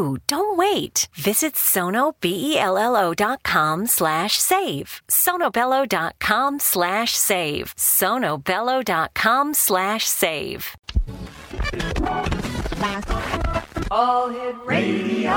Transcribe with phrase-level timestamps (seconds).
[0.00, 1.08] Don't wait.
[1.14, 5.02] Visit sonobello.com slash save.
[5.08, 7.74] sonobello.com slash save.
[7.76, 10.76] sonobello.com slash save.
[13.90, 15.30] All Hit Radio.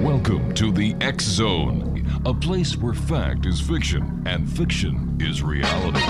[0.00, 1.97] Welcome to the X Zone,
[2.28, 6.04] a place where fact is fiction and fiction is reality.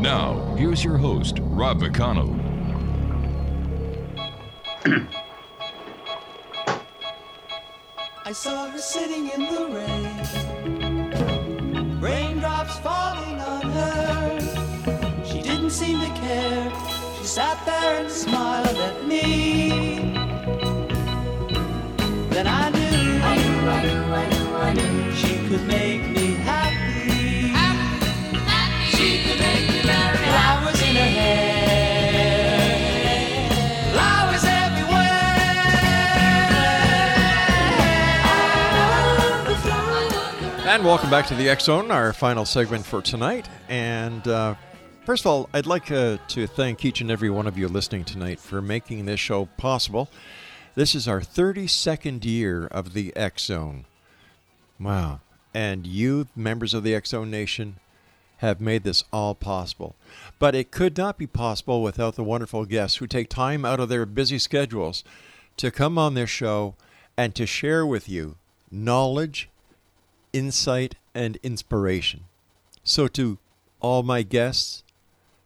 [0.00, 2.38] Now, here's your host, Rob McConnell.
[8.26, 9.66] I saw her sitting in the
[10.68, 11.08] rain,
[12.00, 15.24] raindrops falling on her.
[15.24, 16.70] She didn't seem to care.
[17.16, 20.01] She sat there and smiled at me.
[40.72, 43.46] And welcome back to the X Zone, our final segment for tonight.
[43.68, 44.54] And uh,
[45.04, 48.06] first of all, I'd like uh, to thank each and every one of you listening
[48.06, 50.08] tonight for making this show possible.
[50.74, 53.84] This is our 32nd year of the X Zone.
[54.80, 55.20] Wow.
[55.52, 57.76] And you, members of the X Zone Nation,
[58.38, 59.94] have made this all possible.
[60.38, 63.90] But it could not be possible without the wonderful guests who take time out of
[63.90, 65.04] their busy schedules
[65.58, 66.76] to come on this show
[67.14, 68.36] and to share with you
[68.70, 69.50] knowledge,
[70.32, 72.24] insight, and inspiration.
[72.84, 73.38] So, to
[73.80, 74.82] all my guests,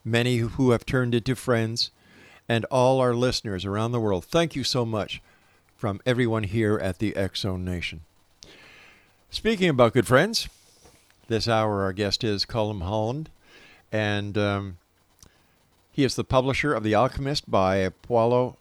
[0.05, 1.91] many who have turned into friends,
[2.49, 5.21] and all our listeners around the world, thank you so much
[5.77, 8.03] from everyone here at the Zone Nation.
[9.31, 10.49] Speaking about good friends,
[11.29, 13.29] this hour our guest is Colm Holland,
[13.93, 14.79] and um,
[15.91, 18.57] he is the publisher of The Alchemist by Paulo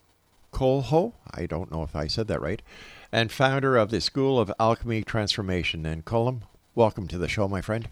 [0.52, 1.14] Coelho.
[1.32, 2.62] I don't know if I said that right,
[3.16, 5.86] and founder of the School of Alchemy Transformation.
[5.86, 6.42] And Colm,
[6.76, 7.88] welcome to the show, my friend.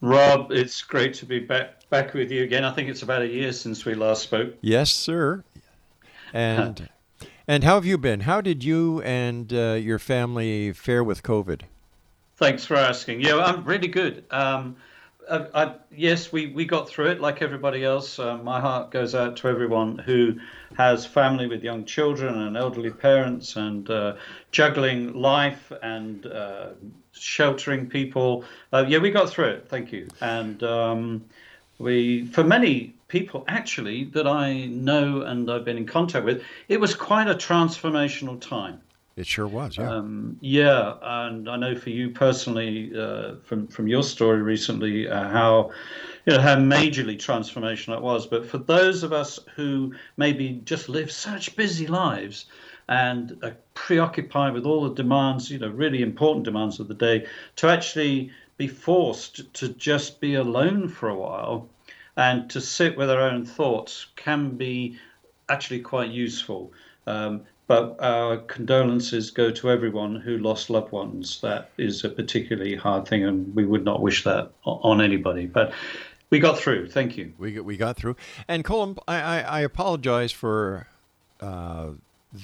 [0.00, 2.62] Rob, it's great to be back back with you again.
[2.62, 4.54] I think it's about a year since we last spoke.
[4.60, 5.42] Yes, sir.
[6.32, 6.88] And
[7.48, 8.20] and how have you been?
[8.20, 11.62] How did you and uh, your family fare with COVID?
[12.36, 13.22] Thanks for asking.
[13.22, 14.22] Yeah, I'm really good.
[14.30, 14.76] Um,
[15.30, 18.18] I, I, yes, we, we got through it like everybody else.
[18.18, 20.38] Uh, my heart goes out to everyone who
[20.76, 24.16] has family with young children and elderly parents and uh,
[24.50, 26.68] juggling life and uh,
[27.12, 28.44] sheltering people.
[28.72, 29.68] Uh, yeah, we got through it.
[29.68, 30.08] Thank you.
[30.20, 31.24] And um,
[31.78, 36.80] we, for many people actually that I know and I've been in contact with, it
[36.80, 38.80] was quite a transformational time.
[39.16, 39.90] It sure was, yeah.
[39.90, 45.28] Um, yeah, and I know for you personally, uh, from from your story recently, uh,
[45.30, 45.70] how
[46.26, 48.26] you know how majorly transformational it was.
[48.26, 52.44] But for those of us who maybe just live such busy lives
[52.88, 57.26] and are preoccupied with all the demands, you know, really important demands of the day,
[57.56, 61.68] to actually be forced to just be alone for a while
[62.16, 64.98] and to sit with our own thoughts can be
[65.48, 66.72] actually quite useful.
[67.06, 71.40] Um, but our condolences go to everyone who lost loved ones.
[71.40, 75.46] That is a particularly hard thing, and we would not wish that on anybody.
[75.46, 75.72] But
[76.30, 76.90] we got through.
[76.90, 77.32] Thank you.
[77.38, 78.16] We we got through.
[78.46, 80.86] And Colm, I, I, I apologize for
[81.40, 81.90] uh,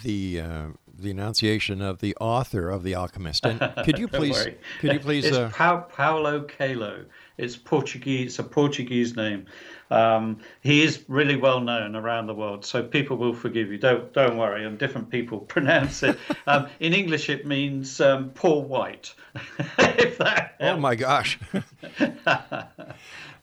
[0.03, 0.67] the uh,
[0.99, 3.45] the enunciation of the author of The Alchemist.
[3.45, 4.47] And could you please
[4.81, 7.05] could you please it's uh, pa- Paulo Coelho.
[7.39, 8.27] It's Portuguese.
[8.27, 9.47] It's a Portuguese name.
[9.91, 13.79] Um, he is really well known around the world, so people will forgive you.
[13.79, 14.65] Don't don't worry.
[14.65, 16.19] And different people pronounce it.
[16.47, 19.15] Um, in English, it means um, poor white.
[19.79, 21.39] if that Oh my gosh.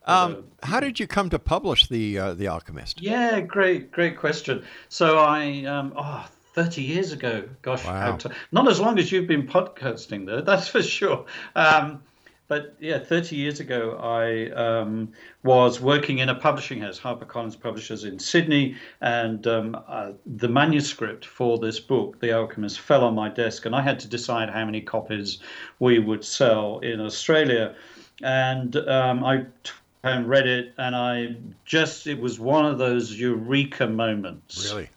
[0.06, 3.01] um, how did you come to publish the uh, the Alchemist?
[3.01, 4.63] Yeah, great, great question.
[4.88, 7.47] So I, um, oh, 30 years ago.
[7.62, 8.18] Gosh, Wow.
[8.51, 11.25] not as long as you've been podcasting, though, that's for sure.
[11.56, 12.01] Um,
[12.50, 15.13] but yeah, 30 years ago, I um,
[15.44, 21.25] was working in a publishing house, HarperCollins Publishers in Sydney, and um, uh, the manuscript
[21.25, 24.66] for this book, The Alchemist, fell on my desk, and I had to decide how
[24.66, 25.38] many copies
[25.78, 27.75] we would sell in Australia.
[28.24, 29.72] And um, I t-
[30.04, 31.36] and read it, and I
[31.66, 34.90] just, it was one of those eureka moments Really?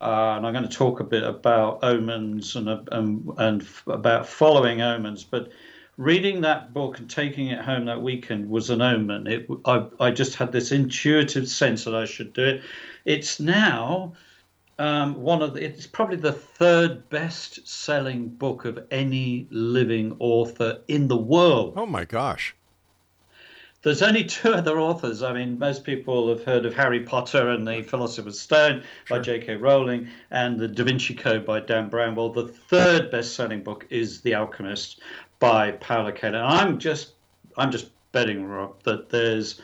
[0.00, 3.82] uh, and I'm going to talk a bit about omens and uh, and, and f-
[3.86, 5.24] about following omens.
[5.24, 5.50] But
[6.00, 9.26] reading that book and taking it home that weekend was an omen.
[9.26, 12.62] It I, I just had this intuitive sense that I should do it.
[13.04, 14.14] It's now
[14.78, 20.78] um, one of the, it's probably the third best selling book of any living author
[20.88, 21.74] in the world.
[21.76, 22.56] Oh my gosh.
[23.82, 25.22] There's only two other authors.
[25.22, 29.56] I mean, most people have heard of Harry Potter and the Philosopher's Stone by J.K.
[29.56, 32.14] Rowling and the Da Vinci Code by Dan Brown.
[32.14, 35.00] Well, the third best-selling book is The Alchemist
[35.40, 36.44] by Paulo Coelho.
[36.44, 37.14] I'm just,
[37.56, 39.60] I'm just betting, Rob, that there's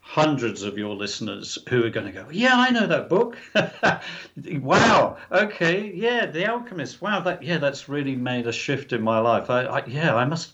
[0.00, 3.36] hundreds of your listeners who are going to go, yeah, I know that book.
[4.60, 5.18] wow.
[5.30, 5.92] Okay.
[5.94, 7.00] Yeah, The Alchemist.
[7.00, 7.20] Wow.
[7.20, 9.50] That yeah, that's really made a shift in my life.
[9.50, 10.52] I, I yeah, I must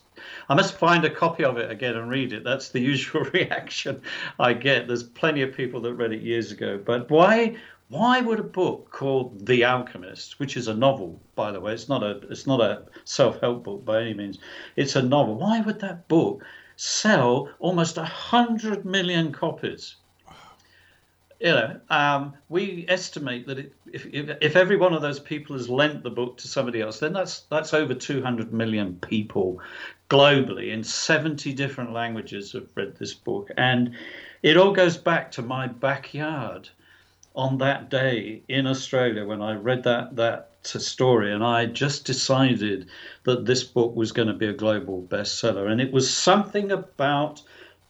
[0.49, 2.45] I must find a copy of it again and read it.
[2.45, 4.03] That's the usual reaction
[4.39, 4.87] I get.
[4.87, 6.81] There's plenty of people that read it years ago.
[6.85, 7.57] But why
[7.89, 11.89] why would a book called The Alchemist, which is a novel, by the way, it's
[11.89, 14.39] not a it's not a self-help book by any means.
[14.75, 15.37] It's a novel.
[15.37, 16.45] Why would that book
[16.77, 19.97] sell almost a hundred million copies?
[21.41, 25.57] you know, um, we estimate that it, if, if if every one of those people
[25.57, 29.61] has lent the book to somebody else, then that's that's over 200 million people
[30.09, 33.95] globally in 70 different languages have read this book, and
[34.43, 36.69] it all goes back to my backyard
[37.35, 42.89] on that day in Australia when I read that that story, and I just decided
[43.25, 47.43] that this book was going to be a global bestseller, and it was something about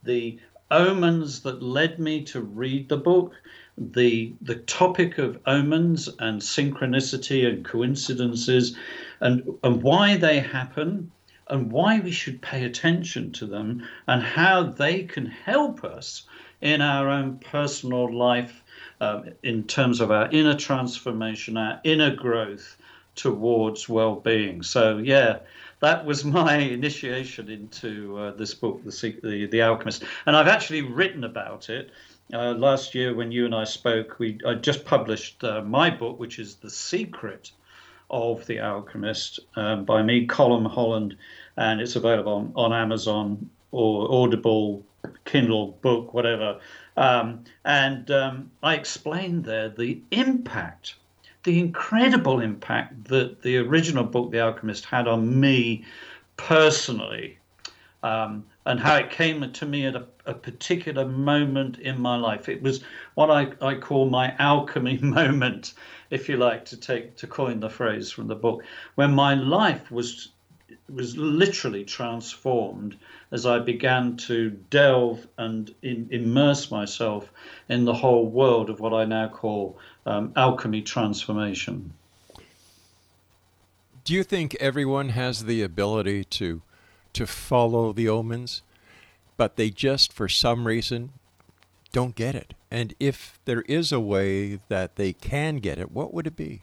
[0.02, 0.38] the
[0.70, 3.32] omens that led me to read the book
[3.78, 8.76] the the topic of omens and synchronicity and coincidences
[9.20, 11.10] and and why they happen
[11.48, 16.24] and why we should pay attention to them and how they can help us
[16.60, 18.62] in our own personal life
[19.00, 22.76] um, in terms of our inner transformation our inner growth
[23.14, 25.38] towards well-being so yeah
[25.80, 30.82] that was my initiation into uh, this book, the, the the Alchemist, and I've actually
[30.82, 31.90] written about it.
[32.32, 36.18] Uh, last year, when you and I spoke, we I just published uh, my book,
[36.18, 37.52] which is The Secret
[38.10, 41.16] of the Alchemist, um, by me, Colm Holland,
[41.56, 44.84] and it's available on, on Amazon or Audible,
[45.24, 46.60] Kindle book, whatever.
[46.96, 50.94] Um, and um, I explained there the impact
[51.46, 55.84] the incredible impact that the original book, The Alchemist, had on me
[56.36, 57.38] personally,
[58.06, 62.48] um, and how it came to me at a, a, particular moment in my life.
[62.48, 65.74] It was what I, I call my alchemy moment,
[66.10, 68.62] if you like to take to coin the phrase from the book,
[68.94, 70.28] when my life was
[70.88, 72.96] was literally transformed
[73.32, 77.32] as I began to delve and in, immerse myself
[77.68, 81.92] in the whole world of what I now call um, alchemy transformation.
[84.04, 86.62] Do you think everyone has the ability to
[87.16, 88.62] to follow the omens,
[89.36, 91.10] but they just for some reason
[91.92, 92.54] don't get it?
[92.70, 96.62] And if there is a way that they can get it, what would it be?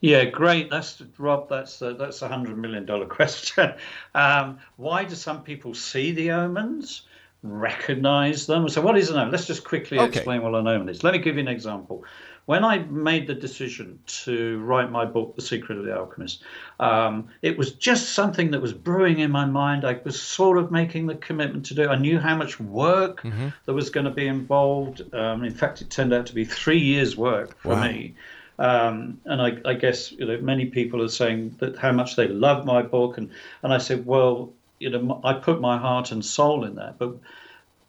[0.00, 0.70] Yeah, great.
[0.70, 1.48] That's Rob.
[1.48, 3.74] That's a, that's a hundred million dollar question.
[4.14, 7.02] Um, why do some people see the omens,
[7.42, 8.68] recognize them?
[8.68, 9.30] So, what is an omen?
[9.32, 10.06] Let's just quickly Okay.
[10.06, 11.02] explain what an omen is.
[11.02, 12.04] Let me give you an example.
[12.48, 16.42] When I made the decision to write my book, The Secret of the Alchemist,
[16.80, 19.84] um, it was just something that was brewing in my mind.
[19.84, 21.82] I was sort of making the commitment to do.
[21.82, 21.88] it.
[21.88, 23.22] I knew how much work
[23.66, 25.02] there was going to be involved.
[25.14, 27.82] Um, in fact, it turned out to be three years' work for Wow.
[27.82, 28.14] me.
[28.58, 32.28] Um, and I, I guess you know many people are saying that how much they
[32.28, 33.28] love my book, and
[33.62, 37.18] and I said, well, you know, I put my heart and soul in that, but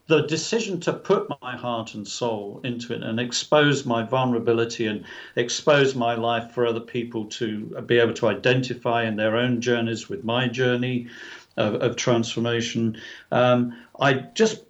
[0.09, 5.05] the decision to put my heart and soul into it and expose my vulnerability and
[5.35, 10.09] expose my life for other people to be able to identify in their own journeys
[10.09, 11.07] with my journey
[11.57, 12.99] of, of transformation.
[13.31, 14.63] Um, I just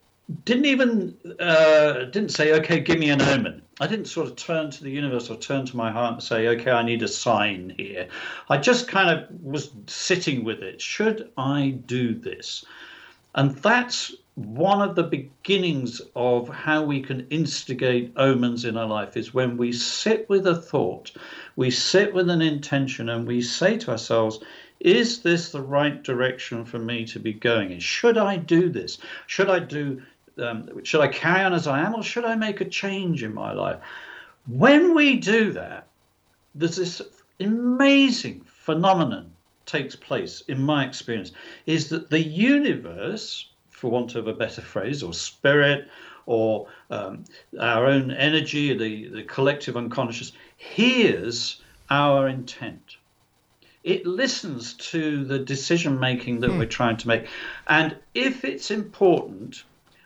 [0.44, 3.62] didn't even uh, didn't say, okay, give me an omen.
[3.80, 6.50] I didn't sort of turn to the universe or turn to my heart and say,
[6.50, 8.10] okay, I need a sign here.
[8.50, 10.82] I just kind of was sitting with it.
[10.82, 12.66] Should I do this?
[13.36, 14.14] And that's
[14.46, 19.58] one of the beginnings of how we can instigate omens in our life is when
[19.58, 21.12] we sit with a thought,
[21.58, 24.40] we sit with an intention, and we say to ourselves,
[24.80, 27.82] is this the right direction for me to be going in?
[27.82, 28.98] Should I do this?
[29.28, 30.02] Should I do?
[30.38, 33.34] Um, should I carry on as I am, or should I make a change in
[33.34, 33.80] my life?
[34.48, 35.88] When we do that,
[36.56, 37.02] there's this
[37.42, 39.32] amazing phenomenon
[39.66, 41.32] takes place in my experience
[41.66, 43.49] is that the universe
[43.80, 45.88] for want of a better phrase or spirit
[46.26, 47.24] or um,
[47.62, 52.98] our own energy the, the collective unconscious hears our intent
[53.86, 56.60] it listens to the decision making that hmm.
[56.60, 57.28] we're trying to make
[57.68, 59.64] and if it's important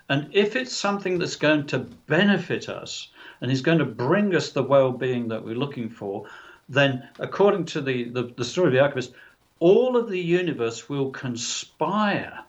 [0.07, 3.07] and if it's something that's going to benefit us
[3.41, 6.27] and is going to bring us the well-being that we're looking for
[6.69, 9.13] then according to the, the, the story of the alchemist
[9.59, 12.39] all of the universe will conspire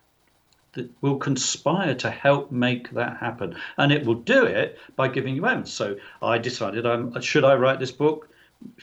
[0.75, 5.35] that will conspire to help make that happen and it will do it by giving
[5.35, 8.29] you evidence so i decided i'm should i write this book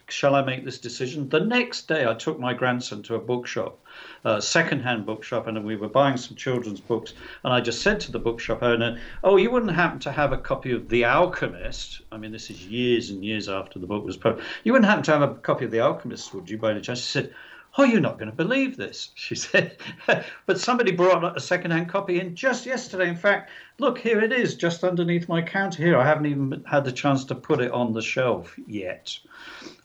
[0.07, 1.29] shall I make this decision?
[1.29, 3.79] The next day, I took my grandson to a bookshop,
[4.24, 7.13] a second-hand bookshop, and we were buying some children's books.
[7.43, 10.38] And I just said to the bookshop owner, "Oh, you wouldn't happen to have a
[10.38, 12.01] copy of The Alchemist?
[12.12, 14.48] I mean, this is years and years after the book was published.
[14.63, 17.00] You wouldn't happen to have a copy of The Alchemist, would you, by any chance?"
[17.00, 17.33] She said.
[17.78, 19.78] Oh, you're not going to believe this, she said.
[20.46, 23.08] but somebody brought a second-hand copy in just yesterday.
[23.08, 25.98] In fact, look, here it is, just underneath my counter here.
[25.98, 29.18] I haven't even had the chance to put it on the shelf yet.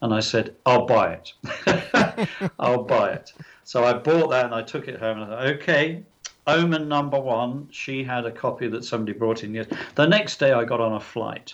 [0.01, 2.29] And I said, I'll buy it.
[2.59, 3.31] I'll buy it.
[3.63, 6.03] So I bought that and I took it home and I thought, okay,
[6.47, 9.53] Omen number one, she had a copy that somebody brought in.
[9.53, 9.67] Yes.
[9.95, 11.53] The next day I got on a flight.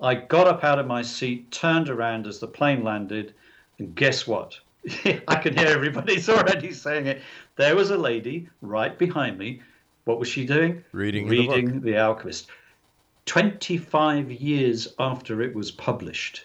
[0.00, 3.34] I got up out of my seat, turned around as the plane landed,
[3.78, 4.58] and guess what?
[5.28, 7.22] I can hear everybody's already saying it.
[7.56, 9.62] There was a lady right behind me.
[10.04, 10.84] What was she doing?
[10.92, 12.48] Reading, Reading the, the Alchemist.
[13.26, 16.44] 25 years after it was published.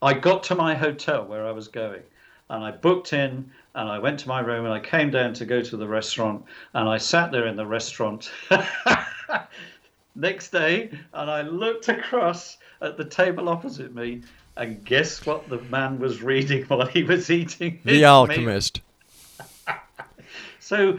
[0.00, 2.02] I got to my hotel where I was going
[2.50, 5.44] and I booked in and I went to my room and I came down to
[5.44, 6.44] go to the restaurant
[6.74, 8.30] and I sat there in the restaurant
[10.14, 14.22] next day and I looked across at the table opposite me
[14.56, 18.80] and guess what the man was reading while he was eating The Alchemist.
[20.60, 20.98] so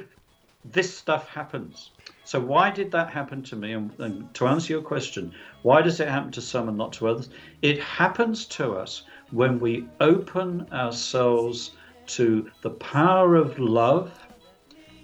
[0.65, 1.91] this stuff happens.
[2.25, 3.74] So why did that happen to me?
[3.74, 7.07] And, and, to answer your question, why does it happen to some and not to
[7.10, 7.29] others?
[7.62, 11.72] It happens to us when we open ourselves
[12.07, 14.12] to the power of love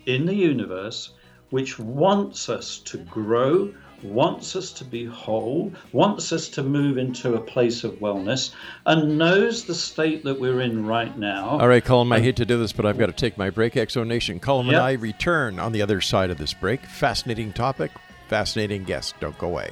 [0.06, 1.12] in the universe,
[1.50, 7.36] which wants us to grow, wants us to be whole, wants us to move into
[7.36, 8.52] a place of wellness,
[8.86, 11.60] and knows the state that we're in right now.
[11.60, 13.78] All right, Colm, I hate to do this, but I've got to take my break.
[13.78, 14.40] X Zone Nation.
[14.40, 14.76] Colm yep.
[14.76, 16.86] and I return on the other side of this break.
[16.86, 17.92] Fascinating topic,
[18.28, 19.16] fascinating guest.
[19.20, 19.72] Don't go away.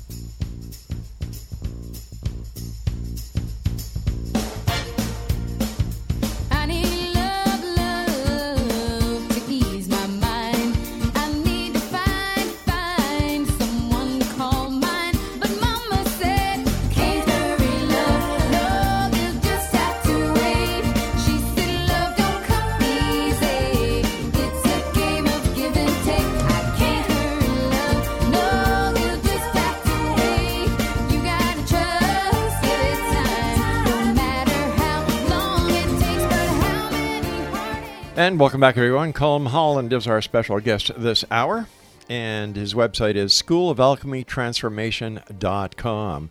[38.21, 39.13] And welcome back, everyone.
[39.13, 41.65] Colm Holland is our special guest this hour,
[42.07, 46.29] and his website is schoolofalchemytransformation.com.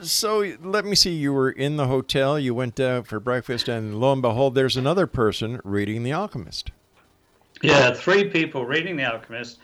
[0.00, 1.10] So let me see.
[1.10, 2.38] You were in the hotel.
[2.38, 6.70] You went out for breakfast, and lo and behold, there's another person reading The Alchemist.
[7.62, 9.58] Yeah, three people reading The Alchemist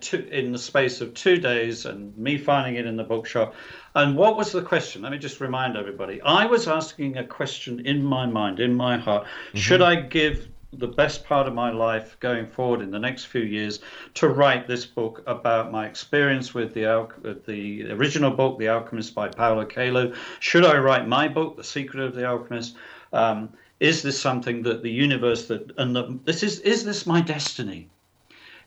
[0.00, 3.54] two, in the space of two days, and me finding it in the bookshop.
[3.94, 5.02] And what was the question?
[5.02, 6.20] Let me just remind everybody.
[6.22, 9.24] I was asking a question in my mind, in my heart.
[9.24, 9.58] Mm-hmm.
[9.58, 13.42] Should I give the best part of my life going forward in the next few
[13.42, 13.80] years
[14.14, 17.08] to write this book about my experience with the
[17.46, 20.12] the original book, The Alchemist by Paulo Coelho.
[20.40, 22.76] Should I write my book, The Secret of the Alchemist?
[23.12, 23.50] Um,
[23.80, 27.88] is this something that the universe that and the, this is is this my destiny?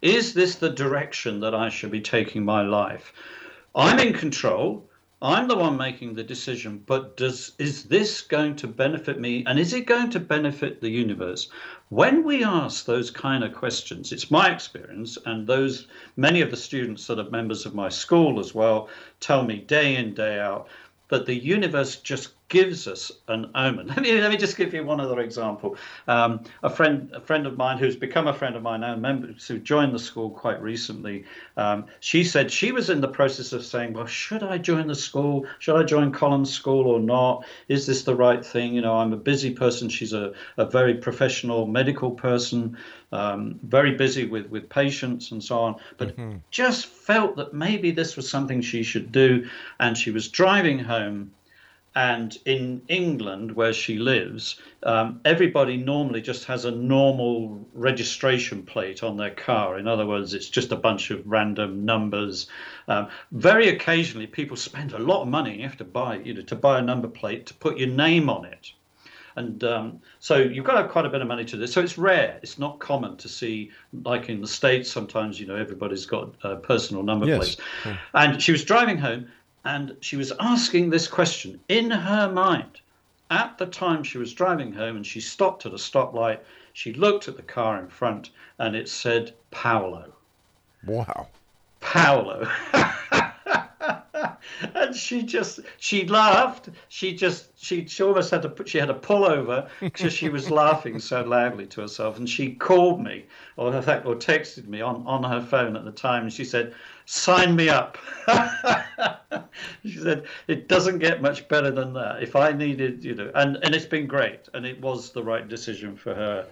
[0.01, 3.12] Is this the direction that I should be taking my life?
[3.74, 4.88] I'm in control.
[5.20, 9.58] I'm the one making the decision, but does is this going to benefit me and
[9.58, 11.50] is it going to benefit the universe?
[11.89, 16.58] When we ask those kind of questions, it's my experience, and those many of the
[16.58, 18.89] students that are members of my school as well
[19.20, 20.68] tell me day in, day out
[21.10, 23.88] that the universe just gives us an omen.
[23.98, 25.75] Let me, let me just give you one other example.
[26.08, 29.27] Um, a friend, a friend of mine who's become a friend of mine now, member
[29.48, 31.25] who joined the school quite recently.
[31.58, 34.96] Um, she said she was in the process of saying, "Well, should I join the
[34.96, 35.46] school?
[35.60, 37.46] Should I join Colm's School or not?
[37.68, 38.74] Is this the right thing?
[38.74, 39.89] You know, I'm a busy person.
[39.89, 42.77] She's a, a very professional medical person,
[43.12, 45.75] um, very busy with with patients and so on.
[45.98, 46.38] But mm-hmm.
[46.51, 49.50] just felt that maybe this was something she should do,
[49.80, 51.32] and she was driving home."
[51.98, 59.01] And in England, where she lives, um, everybody normally just has a normal registration plate
[59.01, 59.80] on their car.
[59.80, 62.50] In other words, it's just a bunch of random numbers.
[62.88, 65.58] Um, very occasionally, people spend a lot of money.
[65.58, 68.30] You have to buy, you know, to buy a number plate to put your name
[68.30, 68.74] on it.
[69.36, 71.74] And um, so you've got to have quite a bit of money to do this.
[71.74, 72.39] So it's rare.
[72.44, 73.72] It's not common to see,
[74.04, 77.38] like in the States, sometimes, you know, everybody's got a personal number yes.
[77.38, 77.58] plates.
[77.86, 77.98] Yeah.
[78.13, 79.30] And she was driving home
[79.68, 82.80] and she was asking this question in her mind
[83.30, 86.40] at the time she was driving home and she stopped at a stoplight.
[86.72, 90.14] She looked at the car in front and it said Paolo.
[90.86, 91.28] Wow.
[91.82, 92.48] Paolo.
[94.74, 98.88] and she just she laughed she just she, she almost had to put she had
[98.88, 103.26] to pull over because she was laughing so loudly to herself and she called me
[103.58, 106.74] or fact or texted me on on her phone at the time and she said
[107.10, 107.98] sign me up
[109.84, 113.56] she said it doesn't get much better than that if i needed you know and
[113.63, 116.46] and it's been great and it was the right decision for her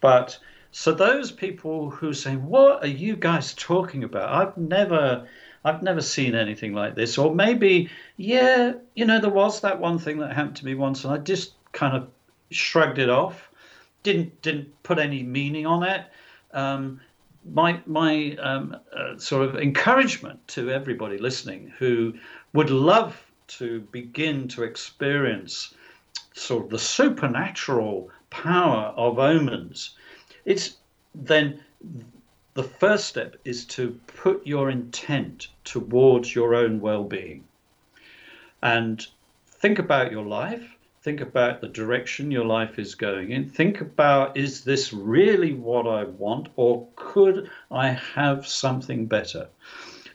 [0.00, 0.38] but
[0.72, 5.28] so those people who say what are you guys talking about i've never
[5.64, 7.18] I've never seen anything like this.
[7.18, 11.04] Or maybe, yeah, you know, there was that one thing that happened to me once,
[11.04, 12.08] and I just kind of
[12.50, 13.50] shrugged it off.
[14.02, 16.06] Didn't didn't put any meaning on it.
[16.52, 17.00] Um,
[17.44, 22.14] my my um, uh, sort of encouragement to everybody listening who
[22.52, 25.74] would love to begin to experience
[26.34, 29.96] sort of the supernatural power of omens.
[30.44, 30.76] It's
[31.14, 31.60] then
[32.54, 37.44] the first step is to put your intent towards your own well being.
[38.62, 39.06] And
[39.46, 40.76] think about your life,
[41.08, 45.86] think about the direction your life is going in, think about is this really what
[45.86, 49.48] I want, or could I have something better?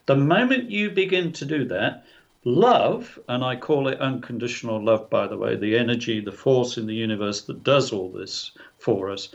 [0.06, 2.06] The moment you begin to do that,
[2.44, 6.86] love, and I call it unconditional love, by the way, the energy, the force in
[6.86, 9.30] the universe that does all this for us,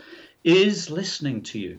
[0.45, 1.77] is listening to you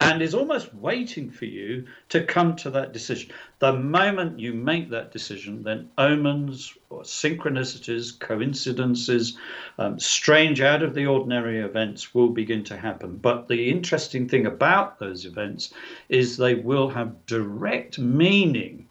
[0.00, 3.30] and is almost waiting for you to come to that decision.
[3.58, 9.36] The moment you make that decision, then omens or synchronicities, coincidences,
[9.78, 13.18] um, strange out of the ordinary events will begin to happen.
[13.18, 15.74] But the interesting thing about those events
[16.08, 18.88] is they will have direct meaning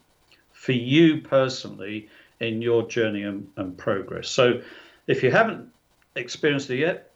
[0.52, 4.28] for you personally in your journey and, and progress.
[4.28, 4.62] So
[5.08, 5.68] if you haven't
[6.14, 7.10] experienced it yet,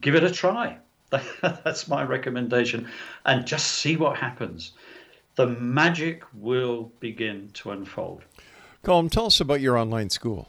[0.00, 0.78] give it a try
[1.42, 2.88] That's my recommendation.
[3.24, 4.72] And just see what happens.
[5.36, 8.22] The magic will begin to unfold.
[8.84, 10.48] Colm, tell us about your online school.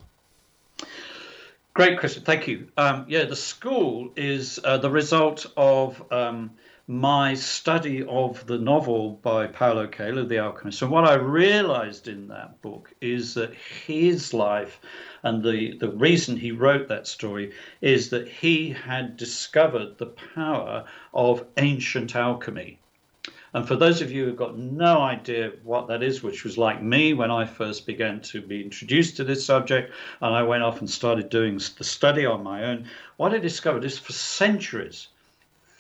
[1.74, 2.24] Great, Christian.
[2.24, 2.68] Thank you.
[2.78, 6.52] Um, yeah, the school is uh, the result of um,
[6.92, 10.82] my study of the novel by Paulo Coelho, The Alchemist.
[10.82, 14.78] And what I realized in that book is that his life
[15.24, 20.84] and the, the reason he wrote that story is that he had discovered the power
[21.14, 22.78] of ancient alchemy.
[23.54, 26.84] And for those of you who've got no idea what that is, which was like
[26.84, 30.82] me when I first began to be introduced to this subject, and I went off
[30.82, 35.08] and started doing the study on my own, what I discovered is for centuries,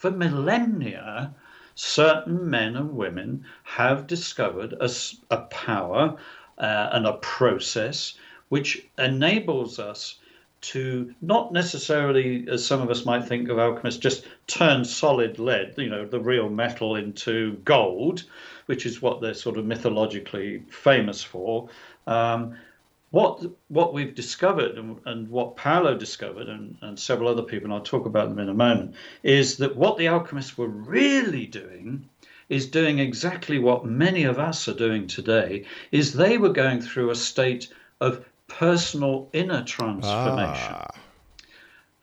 [0.01, 1.31] for millennia,
[1.75, 4.89] certain men and women have discovered a,
[5.29, 6.17] a power
[6.57, 8.15] uh, and a process
[8.49, 10.17] which enables us
[10.61, 15.75] to not necessarily, as some of us might think of alchemists, just turn solid lead,
[15.77, 18.23] you know, the real metal into gold,
[18.65, 21.69] which is what they're sort of mythologically famous for.
[22.07, 22.55] Um,
[23.11, 27.73] what what we've discovered and, and what Paulo discovered and, and several other people, and
[27.73, 32.09] I'll talk about them in a moment, is that what the alchemists were really doing
[32.47, 37.09] is doing exactly what many of us are doing today, is they were going through
[37.09, 40.75] a state of personal inner transformation.
[40.75, 40.87] Ah.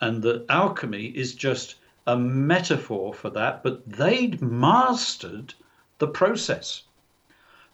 [0.01, 1.75] And that alchemy is just
[2.07, 5.53] a metaphor for that, but they'd mastered
[5.99, 6.85] the process.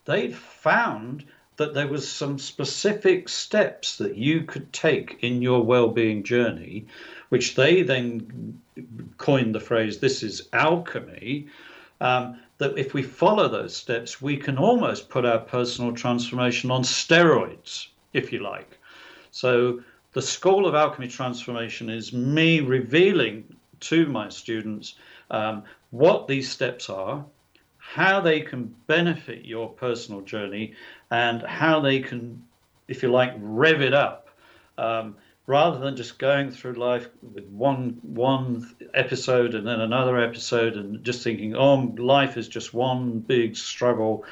[0.07, 1.25] They'd found
[1.57, 6.87] that there was some specific steps that you could take in your well-being journey,
[7.29, 8.61] which they then
[9.19, 11.47] coined the phrase "this is alchemy."
[12.01, 16.83] Um, that if we follow those steps, we can almost put our personal transformation on
[16.83, 18.79] steroids, if you like.
[19.31, 24.95] So the School of Alchemy Transformation is me revealing to my students
[25.31, 27.25] um, what these steps are,
[27.94, 30.74] how they can benefit your personal journey,
[31.12, 32.42] and how they can,
[32.88, 34.30] if you like, rev it up.
[34.76, 35.14] Um,
[35.46, 41.04] rather than just going through life with one one episode and then another episode and
[41.04, 44.24] just thinking, oh, life is just one big struggle.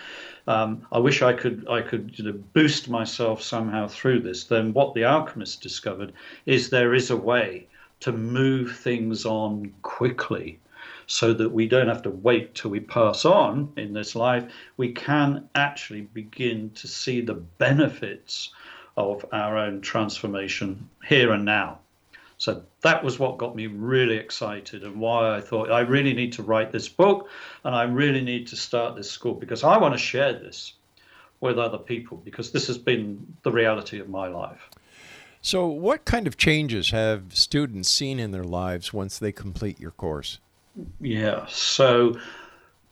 [0.49, 4.43] Um, I wish I could I could you know, boost myself somehow through this.
[4.43, 6.13] Then what the alchemists discovered
[6.47, 7.69] is there is a way
[8.01, 10.59] to move things on quickly
[11.13, 14.51] so that we don't have to wait till we pass on in this life.
[14.79, 18.49] We can actually begin to see the benefits
[18.97, 21.81] of our own transformation here and now.
[22.39, 26.33] So that was what got me really excited and why I thought I really need
[26.33, 27.29] to write this book
[27.63, 30.73] and I really need to start this school because I want to share this
[31.41, 34.71] with other people because this has been the reality of my life.
[35.43, 39.91] So, what kind of changes have students seen in their lives once they complete your
[39.91, 40.39] course?
[41.01, 42.19] Yeah, so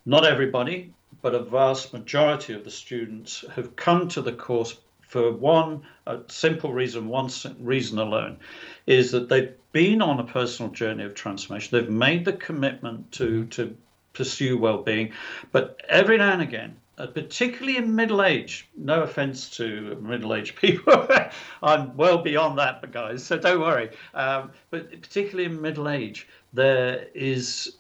[0.05, 5.33] not everybody, but a vast majority of the students have come to the course for
[5.33, 8.39] one a simple reason, one reason alone,
[8.87, 11.77] is that they've been on a personal journey of transformation.
[11.77, 13.49] They've made the commitment to mm-hmm.
[13.51, 13.77] to
[14.13, 15.13] pursue well-being,
[15.53, 21.09] but every now and again, uh, particularly in middle age, no offense to middle-aged people,
[21.63, 23.91] I'm well beyond that, but guys, so don't worry.
[24.15, 27.77] Um, but particularly in middle age, there is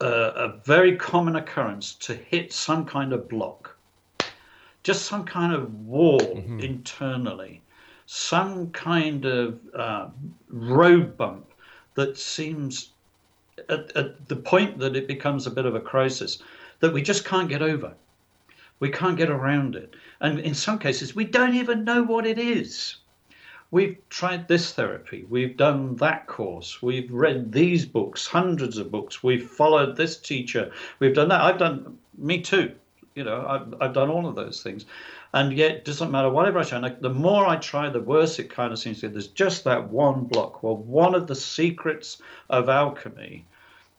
[0.00, 3.74] a, a very common occurrence to hit some kind of block
[4.84, 6.60] just some kind of wall mm-hmm.
[6.60, 7.62] internally,
[8.06, 10.08] some kind of uh,
[10.50, 11.46] road bump
[11.94, 12.90] that seems
[13.70, 16.42] at, at the point that it becomes a bit of a crisis
[16.80, 17.94] that we just can't get over.
[18.80, 19.94] We can't get around it.
[20.20, 22.96] And in some cases, we don't even know what it is.
[23.70, 29.22] We've tried this therapy, we've done that course, we've read these books, hundreds of books,
[29.22, 31.40] we've followed this teacher, we've done that.
[31.40, 32.72] I've done, me too
[33.14, 34.86] you know, I've, I've done all of those things.
[35.32, 36.88] And yet, it doesn't matter whatever I try.
[36.88, 39.14] The more I try, the worse it kind of seems to get.
[39.14, 40.62] There's just that one block.
[40.62, 43.46] Well, one of the secrets of alchemy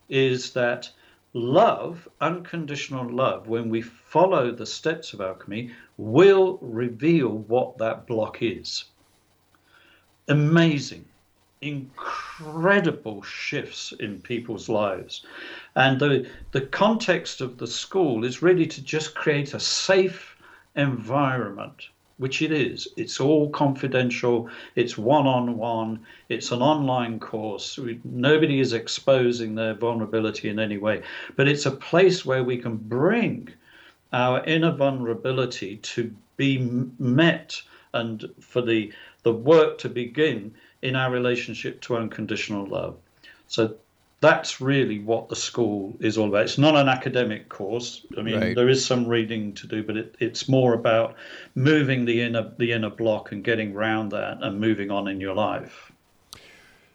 [0.09, 0.89] is that
[1.35, 8.41] love, unconditional love, when we follow the steps of alchemy, will reveal what that block
[8.41, 8.85] is.
[10.27, 11.05] Amazing
[11.61, 15.25] incredible shifts in people's lives.
[15.75, 20.37] And the, the context of the school is really to just create a safe
[20.75, 22.87] environment, which it is.
[22.95, 25.99] It's all confidential, it's one on one,
[26.29, 27.77] it's an online course.
[27.77, 31.03] We, nobody is exposing their vulnerability in any way,
[31.35, 33.49] but it's a place where we can bring
[34.13, 36.59] our inner vulnerability to be
[36.99, 37.61] met
[37.93, 42.97] and for the, the work to begin in our relationship to unconditional love.
[43.47, 43.75] So
[44.21, 46.43] that's really what the school is all about.
[46.43, 48.05] It's not an academic course.
[48.17, 48.55] I mean, right.
[48.55, 51.15] there is some reading to do, but it, it's more about
[51.53, 55.35] moving the inner the inner block and getting around that and moving on in your
[55.35, 55.91] life.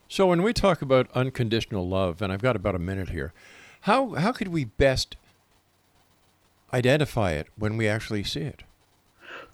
[0.08, 3.32] So when we talk about unconditional love, and I've got about a minute here,
[3.82, 5.16] how how could we best
[6.72, 8.64] identify it when we actually see it?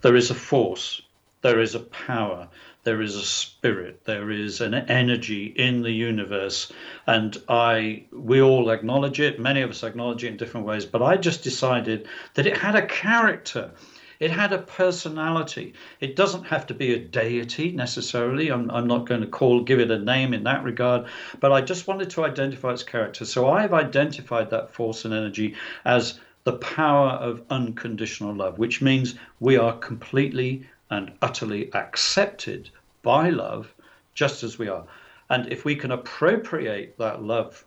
[0.03, 1.03] There is a force.
[1.43, 2.49] There is a power
[2.87, 6.71] there is a spirit, there is an energy in the universe,
[7.05, 9.41] and I we all acknowledge it.
[9.41, 12.77] Many of us acknowledge it in different ways, but I just decided that it had
[12.77, 13.73] a character.
[14.21, 15.75] It had a personality.
[15.99, 18.53] It doesn't have to be a deity necessarily.
[18.53, 21.07] I'm, I'm not going to call give it a name in that regard,
[21.41, 23.25] but I just wanted to identify its character.
[23.25, 29.17] So I've identified that force and energy as the power of unconditional love, which means
[29.41, 32.71] we are completely and utterly accepted
[33.07, 33.73] by love,
[34.15, 34.85] just as we are.
[35.31, 37.65] And if we can appropriate that love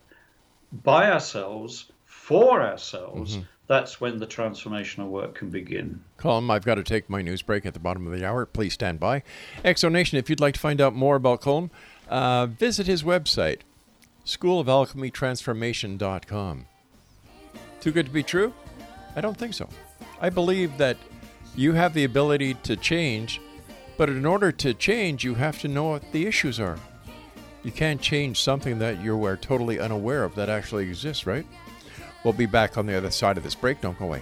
[0.83, 3.43] by ourselves, for ourselves, Mm-hmm.
[3.67, 6.01] that's when the transformational work can begin.
[6.17, 8.45] Colm, I've got to take my news break at the bottom of the hour.
[8.45, 9.23] Please stand by.
[9.63, 11.69] X Zone Nation, if you'd like to find out more about Colm,
[12.09, 13.59] uh, visit his website,
[14.25, 16.65] schoolofalchemytransformation.com.
[17.81, 18.53] Too good to be true?
[19.15, 19.69] I don't think so.
[20.21, 20.97] I believe that
[21.55, 23.39] you have the ability to change,
[23.99, 26.77] but in order to change, you have to know what the issues are.
[27.63, 31.45] You can't change something that you are totally unaware of that actually exists, right?
[32.23, 33.81] We'll be back on the other side of this break.
[33.81, 34.21] Don't go away.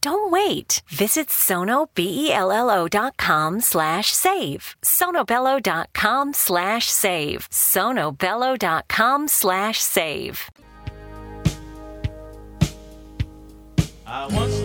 [0.00, 0.82] Don't wait.
[0.88, 4.76] Visit sonobello.com slash save.
[4.82, 7.48] sonobello.com slash save.
[7.50, 10.50] sonobello.com slash save.
[14.06, 14.59] I once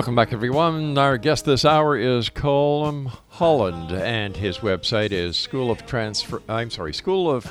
[0.00, 0.96] Welcome back, everyone.
[0.96, 6.40] Our guest this hour is Colm Holland, and his website is School of Transfer.
[6.48, 7.46] I'm sorry, School of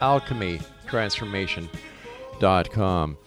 [0.00, 3.18] Alchemy Transformation.com.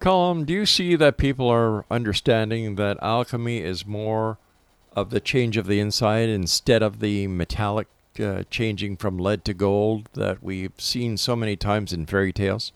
[0.00, 4.38] Colm, do you see that people are understanding that alchemy is more
[4.92, 7.88] of the change of the inside instead of the metallic
[8.20, 12.70] uh, changing from lead to gold that we've seen so many times in fairy tales?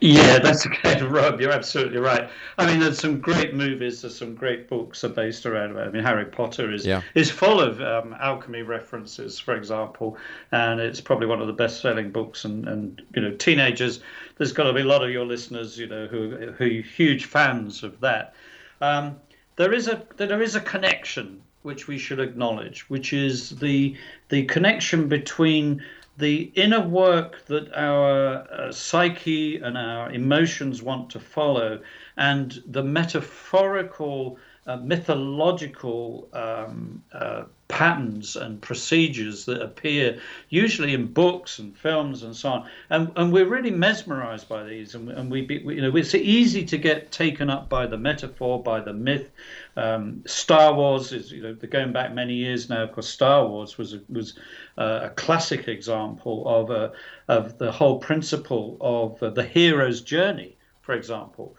[0.00, 1.40] Yeah, that's okay, Rob.
[1.40, 2.28] You're absolutely right.
[2.58, 4.02] I mean, there's some great movies.
[4.02, 5.78] There's some great books are based around.
[5.78, 7.02] I mean, Harry Potter is Yeah.
[7.14, 10.16] is full of um, alchemy references, for example,
[10.52, 12.44] and it's probably one of the best-selling books.
[12.44, 14.00] And, and you know, teenagers,
[14.38, 17.26] there's got to be a lot of your listeners, you know, who who are huge
[17.26, 18.34] fans of that.
[18.80, 19.16] Um,
[19.56, 23.96] there is a there is a connection which we should acknowledge, which is the
[24.28, 25.82] the connection between
[26.16, 31.80] the inner work that our uh, psyche and our emotions want to follow,
[32.16, 41.58] and the metaphorical, uh, mythological um, uh, patterns and procedures that appear usually in books
[41.58, 42.68] and films and so on.
[42.90, 46.14] And, and we're really mesmerized by these, and, and we, be, we, you know, it's
[46.14, 49.30] easy to get taken up by the metaphor, by the myth.
[49.76, 52.82] Um, Star Wars is, you know, going back many years now.
[52.84, 54.38] Of course, Star Wars was a, was
[54.78, 56.92] uh, a classic example of a,
[57.28, 60.56] of the whole principle of uh, the hero's journey.
[60.82, 61.56] For example,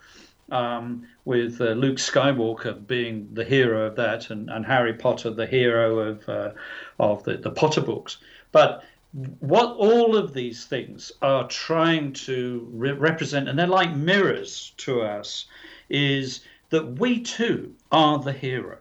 [0.50, 5.46] um, with uh, Luke Skywalker being the hero of that, and, and Harry Potter the
[5.46, 6.50] hero of uh,
[6.98, 8.18] of the, the Potter books.
[8.52, 8.84] But
[9.40, 15.00] what all of these things are trying to re- represent, and they're like mirrors to
[15.00, 15.46] us,
[15.88, 18.78] is that we too are the hero.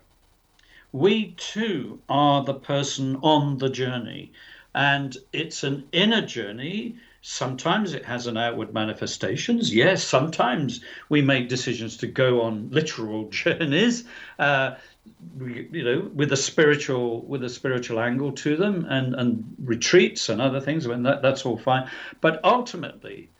[0.91, 4.31] We too are the person on the journey.
[4.73, 6.95] And it's an inner journey.
[7.27, 9.73] Sometimes it has an outward manifestations.
[9.73, 14.03] Yes, sometimes we make decisions to go on literal journeys.
[14.37, 14.75] Uh,
[15.41, 20.39] you know, with a spiritual with a spiritual angle to them, and and retreats and
[20.39, 20.85] other things.
[20.85, 21.89] I mean, that, that's all fine.
[22.21, 23.31] But ultimately,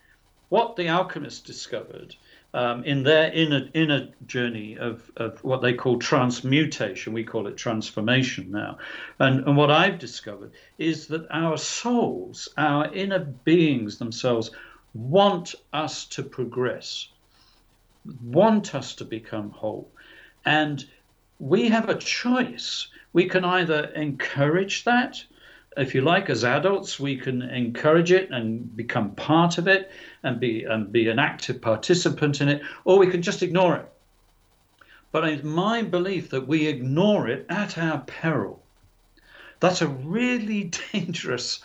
[0.56, 2.16] what the alchemists discovered
[2.54, 7.58] um, in their inner inner journey of, of what they call transmutation, we call it
[7.58, 8.78] transformation now,
[9.20, 14.52] and and what I've discovered is that our souls, our inner beings themselves,
[14.94, 17.10] want us to progress,
[18.24, 19.90] want us to become whole,
[20.46, 20.86] and
[21.38, 22.88] we have a choice.
[23.12, 25.22] We can either encourage that,
[25.78, 29.92] if you like, as adults, we can encourage it and become part of it
[30.24, 33.92] and be and be an active participant in it, or we can just ignore it.
[35.12, 38.62] But it's my belief that we ignore it at our peril.
[39.60, 41.60] That's a really dangerous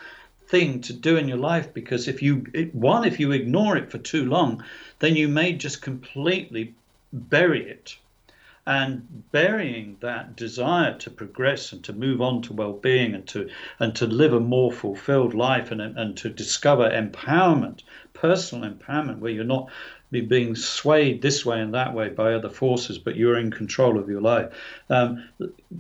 [0.49, 3.99] thing to do in your life because if you one if you ignore it for
[3.99, 4.64] too long,
[4.99, 6.75] then you may just completely
[7.12, 7.96] bury it
[8.66, 13.94] and burying that desire to progress and to move on to well-being and to and
[13.96, 19.44] to live a more fulfilled life and and to discover empowerment personal empowerment where you're
[19.44, 19.70] not
[20.11, 23.99] be being swayed this way and that way by other forces but you're in control
[23.99, 24.53] of your life.
[24.88, 25.29] Um,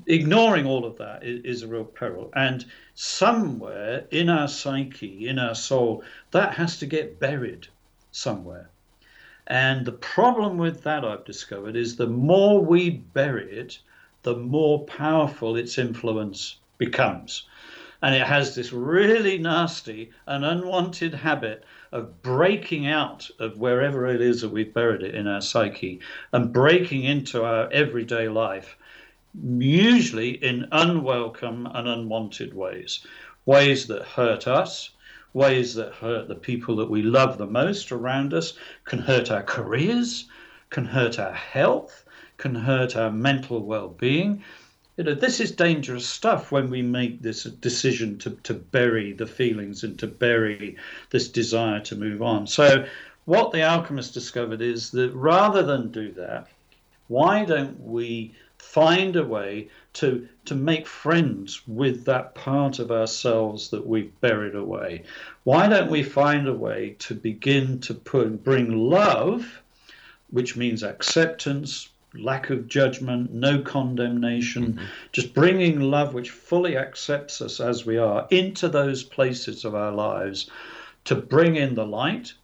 [0.06, 2.30] ignoring all of that is, is a real peril.
[2.34, 2.64] And
[2.94, 7.66] somewhere in our psyche in our soul that has to get buried
[8.12, 8.70] somewhere
[9.50, 13.80] and the problem with that, I've discovered, is the more we bury it,
[14.22, 17.48] the more powerful its influence becomes.
[18.00, 24.20] And it has this really nasty and unwanted habit of breaking out of wherever it
[24.20, 25.98] is that we've buried it in our psyche
[26.32, 28.76] and breaking into our everyday life,
[29.34, 33.04] usually in unwelcome and unwanted ways,
[33.46, 34.90] ways that hurt us,
[35.32, 39.42] ways that hurt the people that we love the most around us, can hurt our
[39.42, 40.28] careers,
[40.70, 42.04] can hurt our health,
[42.36, 44.42] can hurt our mental well being.
[44.96, 49.26] You know, this is dangerous stuff when we make this decision to, to bury the
[49.26, 50.76] feelings and to bury
[51.10, 52.46] this desire to move on.
[52.46, 52.86] So,
[53.24, 56.48] what the alchemist discovered is that rather than do that,
[57.08, 63.70] why don't we find a way to to make friends with that part of ourselves
[63.70, 65.02] that we've buried away.
[65.44, 69.62] Why don't we find a way to begin to put bring love
[70.30, 74.84] which means acceptance lack of judgment no condemnation mm-hmm.
[75.12, 79.92] just bringing love which fully accepts us as we are into those places of our
[79.92, 80.50] lives
[81.04, 82.34] to bring in the light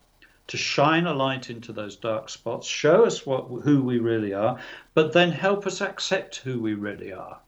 [0.48, 4.59] to shine a light into those dark spots, show us what who we really are,
[4.94, 7.38] but then help us accept who we really are.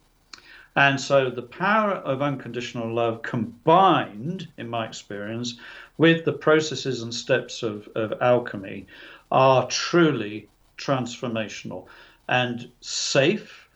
[0.77, 5.59] And so the power of unconditional love combined, in my experience,
[5.97, 8.87] with the processes and steps of, of alchemy
[9.31, 11.87] are truly transformational
[12.29, 13.68] and safe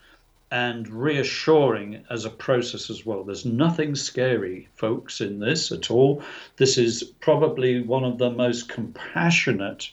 [0.52, 3.24] and reassuring as a process as well.
[3.24, 6.22] There's nothing scary, folks, in this at all.
[6.58, 9.90] This is probably one of the most compassionate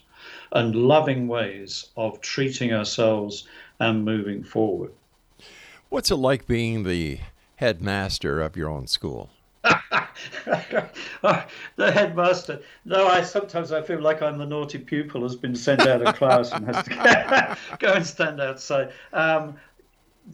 [0.51, 3.47] and loving ways of treating ourselves
[3.79, 4.91] and moving forward.
[5.87, 7.19] What's it like being the
[7.55, 9.29] headmaster of your own school?
[9.63, 11.39] the
[11.77, 12.59] headmaster.
[12.85, 16.15] No, I sometimes I feel like I'm the naughty pupil who's been sent out of
[16.15, 18.91] class and has to go and stand outside.
[19.13, 19.55] Um,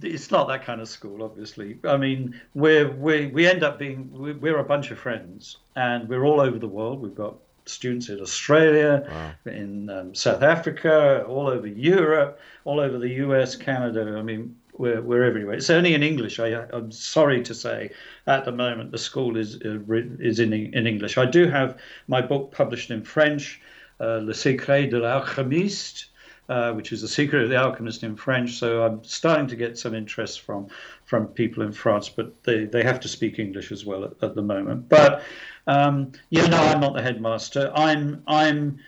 [0.01, 1.77] it's not that kind of school, obviously.
[1.83, 6.07] I mean, we're, we we end up being we- we're a bunch of friends, and
[6.09, 7.01] we're all over the world.
[7.01, 7.35] We've got
[7.67, 9.03] students in Australia,
[9.45, 14.15] in um, South Africa, all over Europe, all over the US, Canada.
[14.17, 15.55] I mean, we're we're everywhere.
[15.55, 16.39] It's only in English.
[16.39, 17.89] I, I'm sorry to say,
[18.27, 19.79] at the moment, the school is uh,
[20.19, 21.17] is in in English.
[21.17, 21.77] I do have
[22.07, 23.61] my book published in French,
[23.99, 26.05] uh, Le Secret de l'Alchimiste
[26.49, 28.53] uh, which is the secret of the alchemist in French.
[28.53, 30.67] So I'm starting to get some interest from
[31.05, 34.35] from people in France, but they, they have to speak English as well at, at
[34.35, 34.89] the moment.
[34.89, 35.23] But
[35.67, 37.71] um, yeah, I'm not the headmaster.
[37.75, 38.79] I'm I'm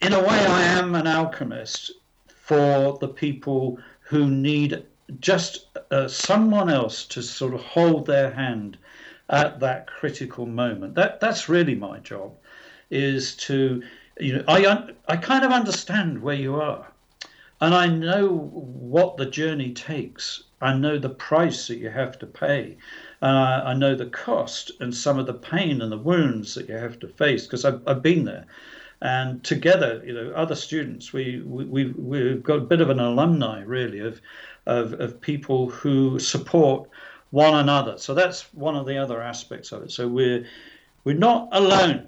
[0.00, 1.92] in a way I am an alchemist
[2.26, 4.84] for the people who need
[5.20, 8.78] just uh, someone else to sort of hold their hand
[9.28, 10.94] at that critical moment.
[10.94, 12.32] That that's really my job,
[12.90, 13.82] is to
[14.20, 16.86] you know I I kind of understand where you are,
[17.60, 20.44] and I know what the journey takes.
[20.60, 22.76] I know the price that you have to pay,
[23.22, 26.68] and I, I know the cost and some of the pain and the wounds that
[26.68, 28.46] you have to face because I've, I've been there.
[29.02, 33.00] And together, you know, other students, we, we we've, we've got a bit of an
[33.00, 34.20] alumni really of,
[34.66, 36.90] of of people who support
[37.30, 37.96] one another.
[37.96, 39.90] So that's one of the other aspects of it.
[39.90, 40.44] So we're
[41.04, 42.06] we're not alone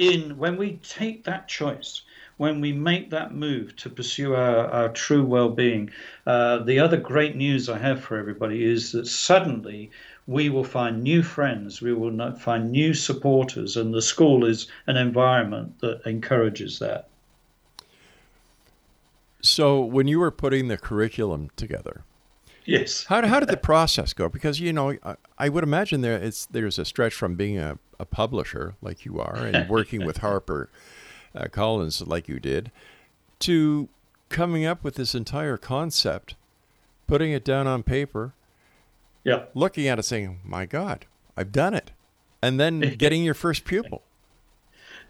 [0.00, 2.02] in when we take that choice
[2.38, 5.90] when we make that move to pursue our, our true well-being
[6.26, 9.90] uh, the other great news i have for everybody is that suddenly
[10.26, 14.96] we will find new friends we will find new supporters and the school is an
[14.96, 17.08] environment that encourages that.
[19.42, 22.04] So, when you were putting the curriculum together,
[22.64, 24.28] yes how, how did the process go?
[24.28, 27.78] Because you know, I, I would imagine there it's there's a stretch from being a,
[27.98, 30.68] a publisher like you are and working with Harper
[31.34, 32.70] uh, Collins like you did
[33.40, 33.88] to
[34.28, 36.36] coming up with this entire concept,
[37.06, 38.34] putting it down on paper,
[39.24, 41.06] yeah looking at it, saying, "My God,
[41.36, 41.92] I've done it,"
[42.42, 44.02] and then getting your first pupil.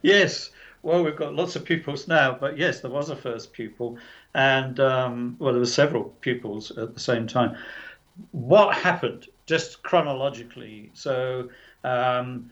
[0.02, 0.50] Yes.
[0.82, 3.98] Well, we've got lots of pupils now, but yes, there was a first pupil,
[4.34, 7.56] and um, well, there were several pupils at the same time.
[8.32, 10.90] What happened, just chronologically?
[10.94, 11.48] So,
[11.84, 12.50] um,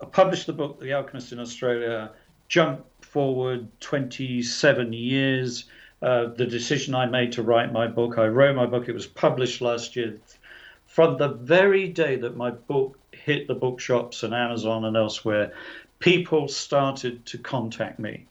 [0.00, 2.10] I published the book, The Alchemist in Australia.
[2.48, 5.64] Jump forward 27 years.
[6.00, 8.88] Uh, the decision I made to write my book, I wrote my book.
[8.88, 10.18] It was published last year.
[10.86, 15.52] From the very day that my book hit the bookshops and Amazon and elsewhere,
[15.98, 18.26] people started to contact me.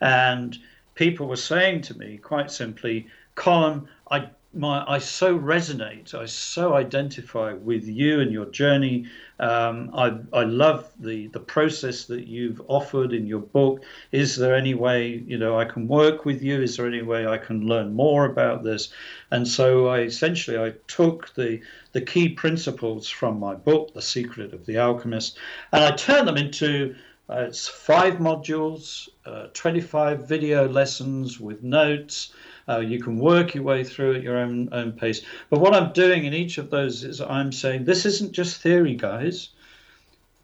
[0.00, 0.58] And
[1.00, 6.74] people were saying to me quite simply, Colm, I my I so resonate, I so
[6.74, 9.06] identify with you and your journey.
[9.38, 13.82] Um, I I love the the process that you've offered in your book.
[14.12, 16.60] Is there any way you know I can work with you?
[16.60, 18.92] Is there any way I can learn more about this?
[19.30, 21.60] And so I essentially I took the
[21.92, 25.38] the key principles from my book, The Secret of the Alchemist,
[25.72, 26.94] and I turned them into
[27.30, 32.32] uh, it's five modules, uh, 25 video lessons with notes.
[32.68, 35.22] Uh, you can work your way through at your own own pace.
[35.48, 38.96] But what I'm doing in each of those is I'm saying this isn't just theory,
[38.96, 39.50] guys.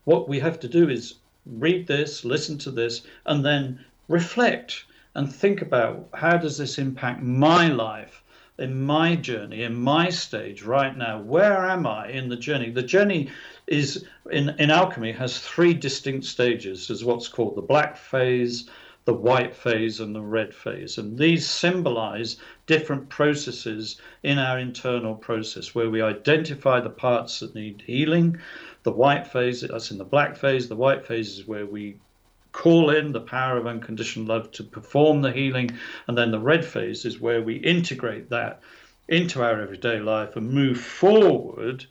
[0.05, 1.15] What we have to do is
[1.45, 4.85] read this, listen to this, and then reflect
[5.17, 8.23] and think about how does this impact my life
[8.59, 11.21] in my journey, in my stage right now.
[11.21, 12.71] Where am I in the journey?
[12.71, 13.31] The journey
[13.67, 16.89] is in, in alchemy has three distinct stages.
[16.89, 18.69] There's what's called the black phase,
[19.05, 20.99] the white phase, and the red phase.
[20.99, 22.37] And these symbolize
[22.67, 28.39] different processes in our internal process where we identify the parts that need healing.
[28.85, 30.69] The white phase, that's in the black phase.
[30.69, 31.97] The white phase is where we
[32.53, 35.71] call in the power of unconditional love to perform the healing.
[36.07, 38.61] And then the red phase is where we integrate that
[39.09, 41.87] into our everyday life and move forward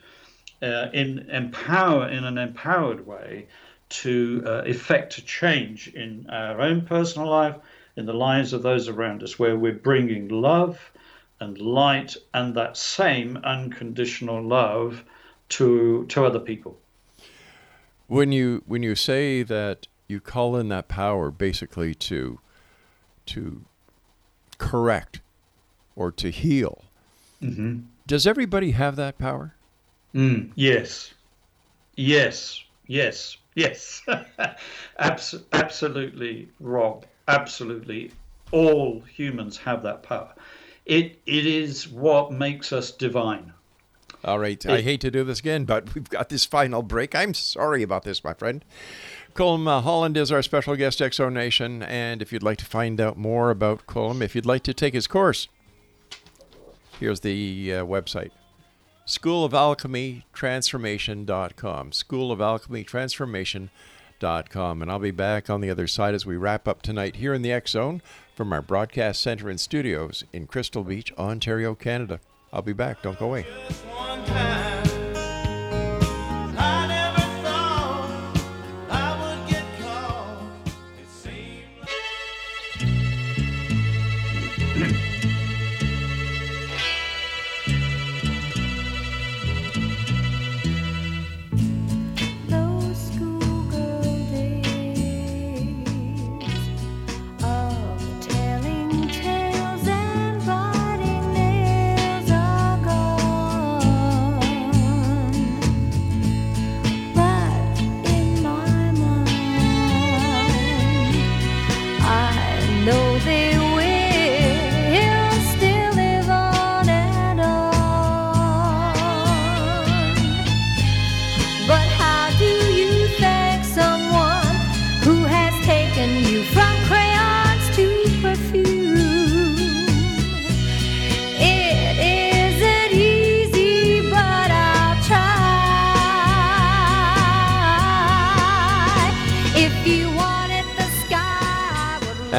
[0.61, 3.47] uh, in empower in an empowered way
[3.87, 7.55] to uh, effect a change in our own personal life,
[7.95, 10.91] in the lives of those around us, where we're bringing love
[11.39, 15.03] and light and that same unconditional love
[15.49, 16.77] to to other people.
[18.07, 22.39] When you when you say that you call in that power basically to
[23.27, 23.65] to
[24.57, 25.21] correct
[25.95, 26.83] or to heal,
[28.07, 29.55] does everybody have that power?
[30.15, 31.13] Mm, yes,
[31.97, 34.01] yes, yes, yes.
[34.99, 37.05] Abs- absolutely, Rob.
[37.27, 38.11] Absolutely,
[38.51, 40.33] all humans have that power.
[40.85, 43.51] It it is what makes us divine.
[44.23, 44.65] All right.
[44.65, 47.13] I hate to do this again, but we've got this final break.
[47.13, 48.65] I'm sorry about this, my friend.
[49.35, 51.83] Colm uh, Holland is our special guest, X Zone Nation.
[51.83, 54.95] And if you'd like to find out more about Colm, if you'd like to take
[54.95, 55.47] his course,
[56.99, 58.31] here's the uh, website
[59.07, 61.91] School of Alchemy Transformation.com.
[61.91, 64.81] School of Alchemy Transformation.com.
[64.81, 67.43] And I'll be back on the other side as we wrap up tonight here in
[67.43, 68.01] the X Zone
[68.35, 72.19] from our broadcast center and studios in Crystal Beach, Ontario, Canada.
[72.51, 73.03] I'll be back.
[73.03, 73.45] Don't go away.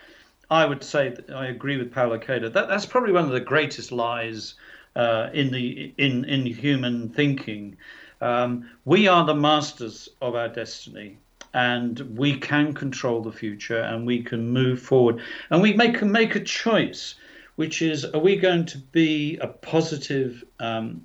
[0.49, 2.49] I would say that I agree with Paulo Coelho.
[2.49, 4.55] That that's probably one of the greatest lies
[4.95, 7.77] uh, in the in in human thinking.
[8.21, 11.17] Um, we are the masters of our destiny,
[11.53, 16.35] and we can control the future, and we can move forward, and we make make
[16.35, 17.15] a choice,
[17.55, 21.01] which is: are we going to be a positive um,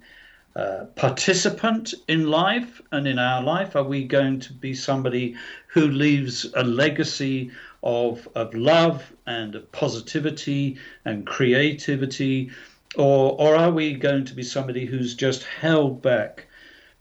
[0.57, 3.75] uh, participant in life and in our life?
[3.75, 5.35] Are we going to be somebody
[5.67, 7.51] who leaves a legacy
[7.83, 12.53] of, of love and of positivity and creativity?
[12.97, 16.47] Or, or are we going to be somebody who's just held back,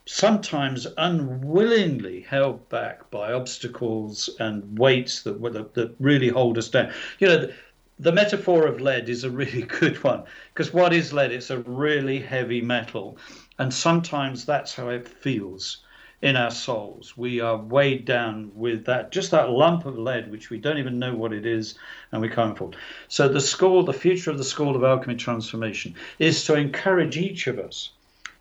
[0.06, 5.40] sometimes unwillingly held back by obstacles and weights that,
[5.74, 6.92] that, really hold us down?
[7.18, 7.54] You know, the,
[7.98, 11.32] the metaphor of lead is a really good one because what is lead?
[11.32, 13.16] It's a really heavy metal.
[13.58, 15.78] And sometimes that's how it feels
[16.20, 17.16] in our souls.
[17.16, 20.98] We are weighed down with that, just that lump of lead, which we don't even
[20.98, 21.78] know what it is,
[22.12, 22.76] and we can't afford.
[23.08, 27.46] So the school, the future of the School of Alchemy Transformation, is to encourage each
[27.46, 27.90] of us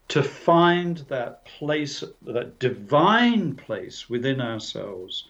[0.09, 5.25] to find that place, that divine place within ourselves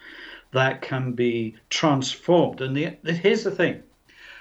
[0.51, 2.61] that can be transformed.
[2.61, 3.83] And the, here's the thing,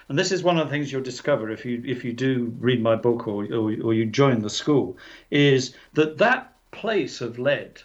[0.09, 2.83] and this is one of the things you'll discover if you if you do read
[2.83, 4.97] my book or or, or you join the school,
[5.31, 7.81] is that that place of lead,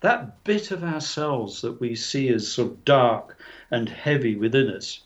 [0.00, 3.36] that bit of ourselves that we see as sort of dark
[3.70, 5.00] and heavy within us,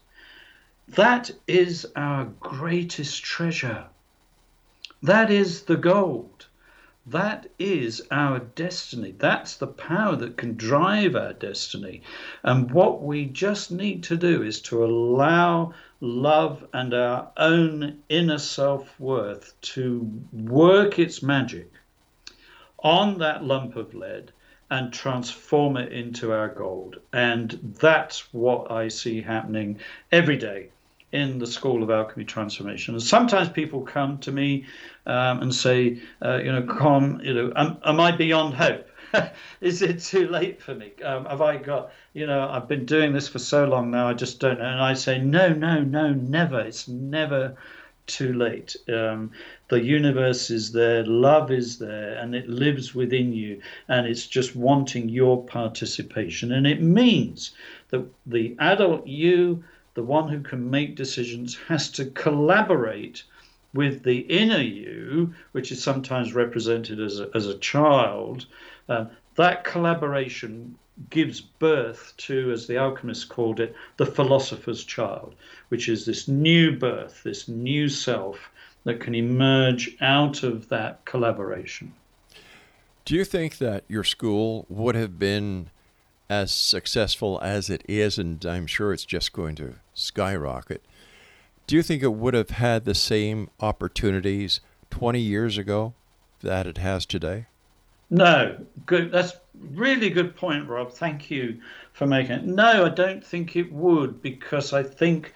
[0.88, 3.86] that is our greatest treasure.
[5.02, 6.46] That is the gold.
[7.06, 9.14] That is our destiny.
[9.18, 12.02] That's the power that can drive our destiny.
[12.42, 18.38] And what we just need to do is to allow love and our own inner
[18.38, 21.70] self worth to work its magic
[22.78, 24.32] on that lump of lead
[24.70, 27.00] and transform it into our gold.
[27.12, 29.78] And that's what I see happening
[30.10, 30.70] every day
[31.14, 32.94] in the School of Alchemy Transformation.
[32.94, 34.66] And sometimes people come to me
[35.06, 38.88] um, and say, uh, you know, Colm, you know, am, am I beyond hope?
[39.60, 40.90] Is it too late for me?
[41.04, 44.14] Um, have I got, you know, I've been doing this for so long now, I
[44.14, 44.64] just don't know.
[44.64, 46.58] And I say, no, no, no, never.
[46.58, 47.56] It's never
[48.08, 48.76] too late.
[48.88, 49.30] Um,
[49.68, 54.56] the universe is there, love is there, and it lives within you, and it's just
[54.56, 56.52] wanting your participation.
[56.52, 57.52] And it means
[57.90, 59.62] that the adult you,
[59.94, 63.22] the one who can make decisions, has to collaborate
[63.72, 68.46] with the inner you, which is sometimes represented as a, as a child.
[68.88, 70.76] Uh, that collaboration
[71.10, 75.34] gives birth to, as the alchemists called it, the philosopher's child,
[75.68, 78.50] which is this new birth, this new self
[78.84, 81.92] that can emerge out of that collaboration.
[83.04, 85.70] Do you think that your school would have been
[86.28, 90.82] as successful as it is, and I'm sure it's just going to skyrocket?
[91.66, 94.60] Do you think it would have had the same opportunities
[94.90, 95.94] 20 years ago
[96.42, 97.46] that it has today?
[98.10, 98.56] No,
[98.86, 99.10] good.
[99.10, 100.92] That's really good point, Rob.
[100.92, 101.60] Thank you
[101.92, 102.44] for making it.
[102.44, 105.32] No, I don't think it would because I think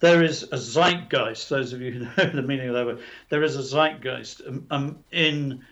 [0.00, 1.48] there is a zeitgeist.
[1.48, 4.66] Those of you who know the meaning of that word, there is a zeitgeist um,
[4.70, 5.64] um, in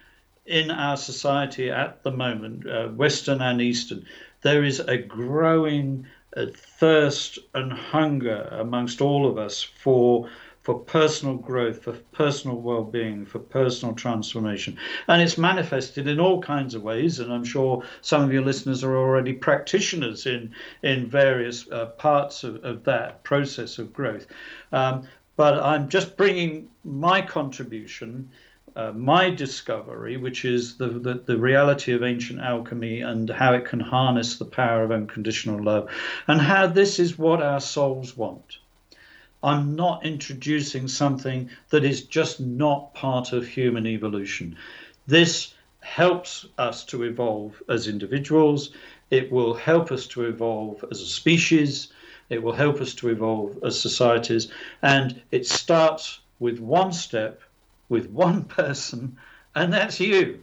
[0.46, 4.04] in our society at the moment, uh, Western and Eastern.
[4.44, 10.28] There is a growing uh, thirst and hunger amongst all of us for
[10.60, 14.76] for personal growth, for personal well-being, for personal transformation,
[15.08, 17.20] and it's manifested in all kinds of ways.
[17.20, 22.44] And I'm sure some of your listeners are already practitioners in in various uh, parts
[22.44, 24.26] of, of that process of growth.
[24.72, 28.28] Um, but I'm just bringing my contribution.
[28.76, 33.64] Uh, my discovery, which is the, the, the reality of ancient alchemy and how it
[33.64, 35.88] can harness the power of unconditional love,
[36.26, 38.58] and how this is what our souls want.
[39.44, 44.56] I'm not introducing something that is just not part of human evolution.
[45.06, 48.70] This helps us to evolve as individuals.
[49.10, 51.92] It will help us to evolve as a species.
[52.30, 54.50] It will help us to evolve as societies.
[54.80, 57.42] And it starts with one step,
[57.88, 59.16] with one person,
[59.54, 60.40] and that's you.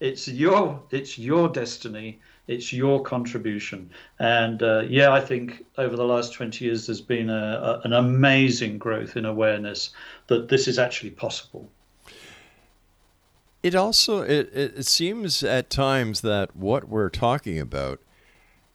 [0.00, 2.20] It's your it's your destiny.
[2.46, 3.90] It's your contribution.
[4.18, 7.92] And uh, yeah, I think over the last 20 years, there's been a, a, an
[7.92, 9.90] amazing growth in awareness
[10.28, 11.68] that this is actually possible.
[13.62, 18.00] It also it, it, it seems at times that what we're talking about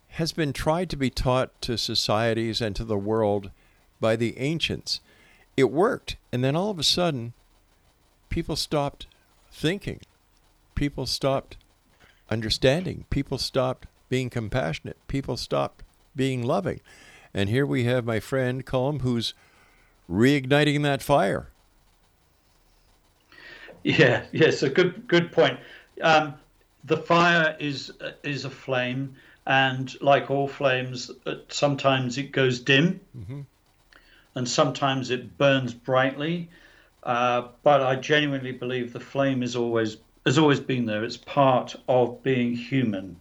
[0.09, 3.49] has been tried to be taught to societies and to the world
[3.99, 4.99] by the ancients.
[5.57, 7.33] It worked, and then all of a sudden,
[8.33, 9.05] people stopped
[9.51, 9.99] thinking.
[10.73, 11.55] People stopped
[12.31, 13.05] understanding.
[13.11, 14.97] People stopped being compassionate.
[15.07, 15.83] People stopped
[16.15, 16.81] being loving.
[17.31, 19.35] And here we have my friend Colm who's
[20.09, 21.49] reigniting that fire.
[23.83, 25.59] Yeah, yes, a good good point.
[26.01, 26.33] Um,
[26.85, 27.91] the fire is
[28.23, 29.15] is a flame,
[29.45, 32.99] and like all flames, uh, sometimes it goes dim,
[34.33, 36.49] and sometimes it burns brightly.
[37.03, 41.03] Uh, but I genuinely believe the flame is always has always been there.
[41.03, 43.17] It's part of being human,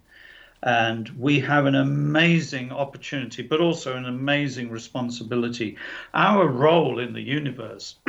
[0.63, 5.77] and we have an amazing opportunity, but also an amazing responsibility.
[6.15, 7.97] Our role in the universe.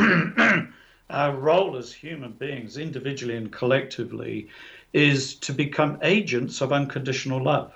[1.09, 4.49] our role as human beings, individually and collectively,
[4.93, 7.73] is to become agents of unconditional love.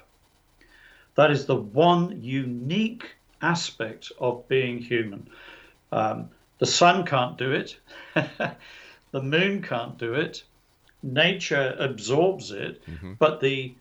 [1.15, 5.29] That is the one unique aspect of being human.
[5.91, 6.29] Um,
[6.59, 7.77] the sun can't do it,
[9.11, 10.43] the moon can't do it,
[11.03, 13.13] nature absorbs it, mm-hmm.
[13.19, 13.73] but the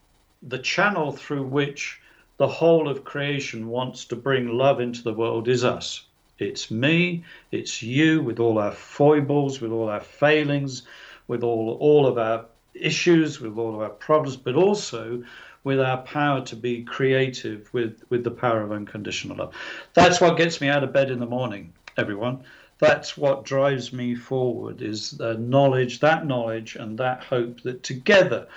[0.43, 2.01] the channel through which
[2.37, 6.05] the whole of creation wants to bring love into the world is us.
[6.39, 10.83] It's me, it's you, with all our foibles, with all our failings,
[11.29, 15.25] with all all of our issues, with all of our problems, but also
[15.67, 19.53] with our power to be creative with, with the power of unconditional love.
[19.95, 22.45] That's what gets me out of bed in the morning, everyone.
[22.79, 28.49] That's what drives me forward is the knowledge, that knowledge and that hope that together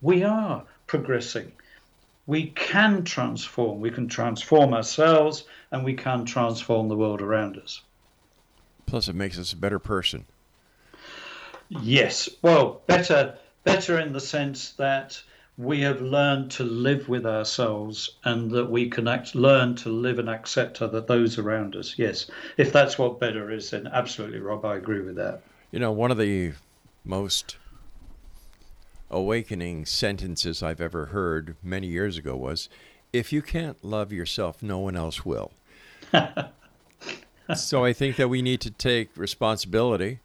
[0.00, 1.52] we are progressing
[2.28, 3.80] we can transform.
[3.80, 7.80] We can transform ourselves and we can transform the world around us.
[8.84, 10.26] Plus, it makes us a better person.
[11.70, 15.20] Yes, well, better, better in the sense that
[15.58, 20.20] we have learned to live with ourselves and that we can act, learn to live
[20.20, 21.98] and accept other those around us.
[21.98, 25.42] Yes, if that's what better is, then absolutely, Rob, I agree with that.
[25.72, 26.52] You know, one of the
[27.04, 27.56] most
[29.10, 32.68] awakening sentences I've ever heard many years ago was
[33.12, 35.50] if you can't love yourself, no one else will.
[37.56, 40.20] so I think that we need to take responsibility.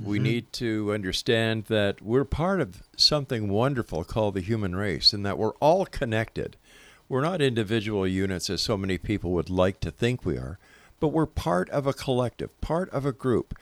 [0.00, 0.24] We mm-hmm.
[0.24, 5.38] need to understand that we're part of something wonderful called the human race and that
[5.38, 6.56] we're all connected.
[7.08, 10.58] We're not individual units as so many people would like to think we are,
[11.00, 13.58] but we're part of a collective, part of a group.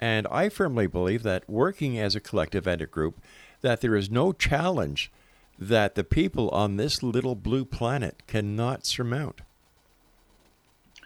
[0.00, 3.20] And I firmly believe that working as a collective and a group,
[3.62, 5.10] that there is no challenge
[5.58, 9.40] that the people on this little blue planet cannot surmount.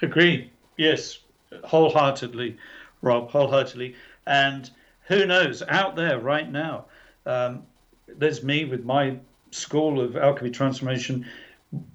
[0.02, 0.50] Agree.
[0.76, 1.20] Yes,
[1.64, 2.58] wholeheartedly,
[3.00, 3.94] Rob, wholeheartedly.
[4.26, 4.70] And
[5.06, 6.86] who knows, out there right now,
[7.26, 7.64] um,
[8.06, 9.18] there's me with my
[9.50, 11.26] school of alchemy transformation.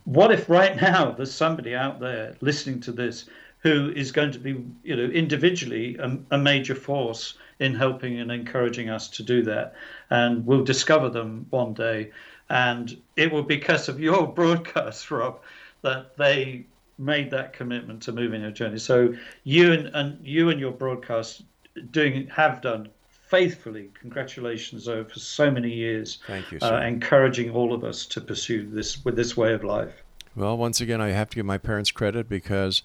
[0.06, 3.26] What if right now there's somebody out there listening to this
[3.60, 8.32] who is going to be, you know, individually a, a major force in helping and
[8.32, 9.74] encouraging us to do that?
[10.10, 12.12] And we'll discover them one day.
[12.50, 15.42] And it will be because of your broadcast, Rob,
[15.82, 16.66] that they
[16.98, 18.80] made that commitment to moving your journey.
[18.80, 19.14] So
[19.44, 21.44] you and, and you and your broadcast
[21.92, 23.90] doing have done faithfully.
[24.00, 26.20] Congratulations over so many years.
[26.28, 30.04] Thank you, Uh, encouraging all of us to pursue this with this way of life.
[30.36, 32.84] Well, once again, I have to give my parents credit because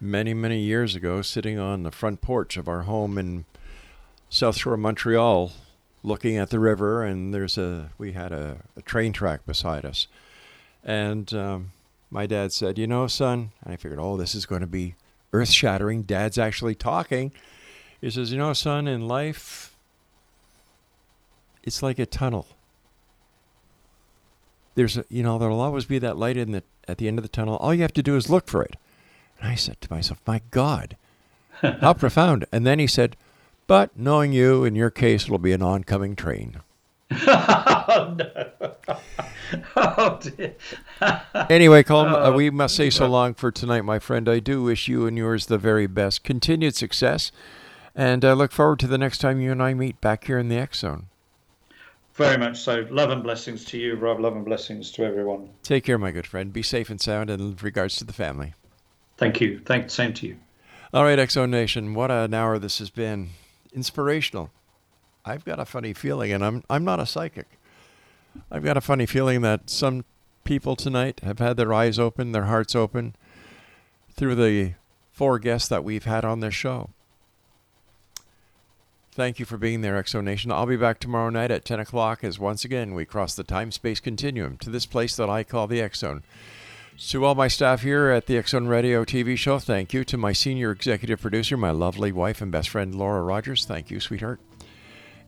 [0.00, 3.44] many, many years ago, sitting on the front porch of our home in
[4.28, 5.52] South Shore, Montreal,
[6.02, 10.06] looking at the river, and there's a we had a, a train track beside us,
[10.82, 11.72] and um,
[12.10, 14.94] my dad said, "You know, son," and I figured, "Oh, this is going to be
[15.32, 17.32] earth-shattering." Dad's actually talking.
[18.00, 19.74] He says, "You know, son, in life,
[21.62, 22.46] it's like a tunnel."
[24.74, 27.22] there's a, you know there'll always be that light in the at the end of
[27.22, 28.76] the tunnel all you have to do is look for it
[29.38, 30.96] and i said to myself my god
[31.60, 33.16] how profound and then he said
[33.66, 36.60] but knowing you in your case it'll be an oncoming train
[37.26, 38.72] oh no!
[39.76, 40.54] oh dear!
[41.50, 44.88] anyway Colm, uh, we must say so long for tonight my friend i do wish
[44.88, 47.32] you and yours the very best continued success
[47.94, 50.48] and i look forward to the next time you and i meet back here in
[50.48, 51.06] the x zone
[52.14, 52.86] Very much so.
[52.90, 54.20] Love and blessings to you, Rob.
[54.20, 55.48] Love and blessings to everyone.
[55.62, 56.52] Take care, my good friend.
[56.52, 58.52] Be safe and sound in regards to the family.
[59.16, 59.60] Thank you.
[59.64, 60.36] Thank same to you.
[60.92, 63.30] All right, X Zone Nation, what an hour this has been.
[63.72, 64.50] Inspirational.
[65.24, 67.46] I've got a funny feeling, and I'm I'm not a psychic.
[68.50, 70.04] I've got a funny feeling that some
[70.44, 73.14] people tonight have had their eyes open, their hearts open
[74.12, 74.74] through the
[75.12, 76.90] four guests that we've had on this show.
[79.12, 80.52] Thank you for being there, X Zone Nation.
[80.52, 83.72] I'll be back tomorrow night at 10 o'clock as once again we cross the time
[83.72, 86.22] space continuum to this place that I call the X Zone.
[87.08, 90.04] To all my staff here at the Zone Radio TV show, thank you.
[90.04, 93.98] To my senior executive producer, my lovely wife and best friend, Laura Rogers, thank you,
[93.98, 94.38] sweetheart.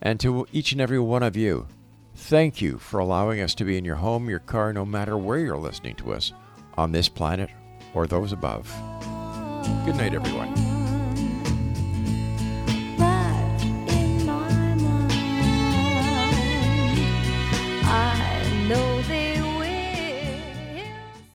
[0.01, 1.67] And to each and every one of you,
[2.15, 5.39] thank you for allowing us to be in your home, your car, no matter where
[5.39, 6.33] you're listening to us
[6.77, 7.51] on this planet
[7.95, 8.67] or those above.
[9.85, 10.72] Good night, everyone.